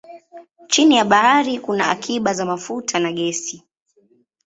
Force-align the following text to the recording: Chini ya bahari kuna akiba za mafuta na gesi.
Chini 0.67 0.95
ya 0.95 1.05
bahari 1.05 1.59
kuna 1.59 1.89
akiba 1.89 2.33
za 2.33 2.45
mafuta 2.45 2.99
na 2.99 3.11
gesi. 3.11 3.63